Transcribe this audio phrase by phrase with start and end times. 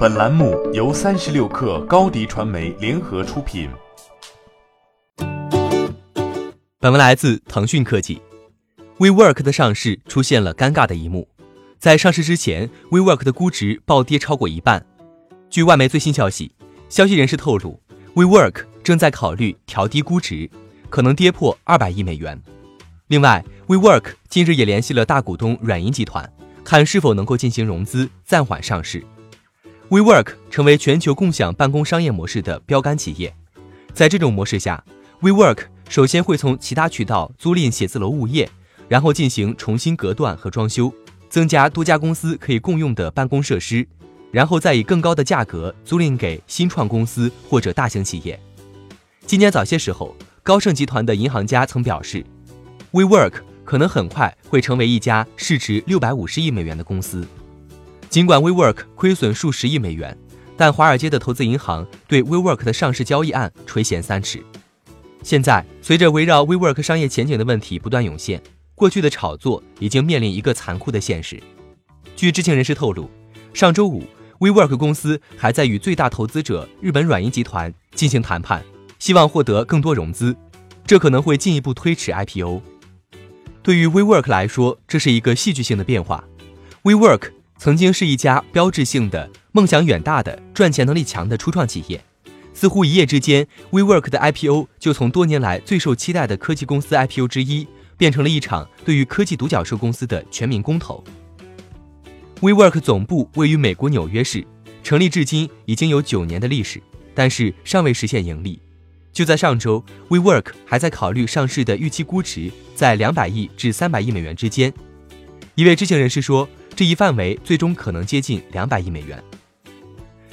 [0.00, 3.68] 本栏目由三十六氪高低传媒联合出品。
[6.78, 8.18] 本文来自腾讯科技。
[8.96, 11.28] WeWork 的上市出现了尴尬的一幕，
[11.78, 14.82] 在上市之前，WeWork 的估值暴跌超过一半。
[15.50, 16.50] 据外媒最新消息，
[16.88, 17.78] 消息人士透露
[18.14, 20.48] ，WeWork 正在考虑调低估值，
[20.88, 22.40] 可能跌破二百亿美元。
[23.08, 26.32] 另外，WeWork 近日也联系了大股东软银集团。
[26.64, 29.04] 看是否能够进行融资，暂缓上市。
[29.90, 33.34] WeWork 成为全球共享办公商业模式的标杆企业。
[33.92, 34.84] 在这种模式下
[35.20, 38.48] ，WeWork 首先会从其他渠道租赁写字楼物业，
[38.86, 40.94] 然后进行重新隔断和装修，
[41.28, 43.84] 增加多家公司可以共用的办公设施，
[44.30, 48.38] 然后再以更高的价格租赁给新创公司或者大型企业。
[49.26, 52.24] 今年早些时候，高盛集团的银行家曾表示
[52.92, 53.32] ，WeWork。
[53.62, 57.24] 可能很快会成为一家市值六百五十亿美元的公司。
[58.10, 60.18] 尽管 WeWork 亏损数十亿美元，
[60.56, 64.42] 但华尔街的投资银行对 WeWork 的上市交易案垂涎三尺。
[65.22, 68.42] 现在，随着围绕 WeWork 商业前景的问题不断涌现，
[68.74, 71.40] 过去的炒作已经面临一个残酷的现实。
[72.16, 73.08] 据知情人士透露，
[73.54, 74.02] 上周五
[74.40, 78.64] ，WeWork 公司还在与最大投资者日本软银集团进行谈判，
[78.98, 80.36] 希望获得更多融资，
[80.84, 82.60] 这可能会进一步推迟 IPO。
[83.62, 86.24] 对于 WeWork 来说，这是一个戏剧性的变化。
[86.82, 87.30] WeWork
[87.60, 92.02] 曾经是一家标志性的、梦想远大的、赚钱能力强的初创企业，
[92.54, 101.04] 似乎一夜之间，WeWork 的 IPO 就从多年来最受期待的科技公司 IPO 之一，变成了一场对于科技独角兽公司的全民公投。
[102.40, 104.42] WeWork 总部位于美国纽约市，
[104.82, 106.82] 成立至今已经有九年的历史，
[107.14, 108.58] 但是尚未实现盈利。
[109.12, 114.72] 就在上周，WeWork 还在考虑上市的预期估值在两百亿至三百亿美元之间。
[115.56, 116.48] 一位知情人士说，
[116.80, 119.22] 这一范围最终可能接近两百亿美元。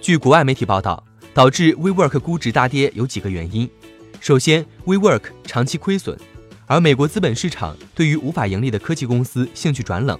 [0.00, 3.68] 据国外媒体报道，导致 WeWork 估值大跌有几个原因。
[4.20, 6.18] 首先，WeWork 长期亏损，
[6.64, 10.18] 而美国资本市场对于无法盈利的科技公司兴趣转冷。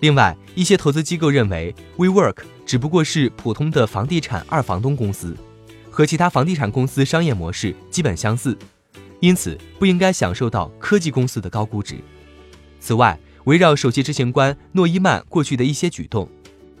[0.00, 5.36] 另外，一些投资机构认为 WeWork 只不过是普通的房地产二房东公司。
[5.88, 8.58] 和其他房地产公司商业模式基本相似，
[9.20, 11.98] 因此不应该享受到科技公司的高估值。
[12.80, 16.28] 此外，围绕首席执行官诺伊曼过去的一些举动，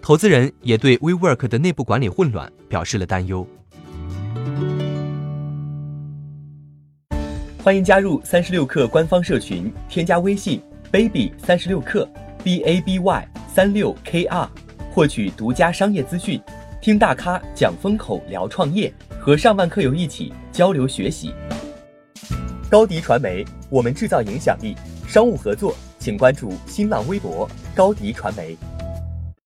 [0.02, 3.46] 投资人也对 WeWork 的内部管理混乱表示了担忧。
[7.62, 10.60] 欢迎加入三十六氪官方社群，添加微信
[10.90, 12.04] baby 三十六氪
[12.42, 14.50] b a b y 三六 k r，
[14.92, 16.40] 获取独家商业资讯，
[16.82, 18.92] 听大咖讲风口，聊创业。
[19.20, 21.32] 和上万课友一起交流学习。
[22.68, 24.74] 高迪传媒，我们制造影响力。
[25.06, 25.76] 商务合作，
[26.06, 28.56] 请关注新浪微博高迪传媒。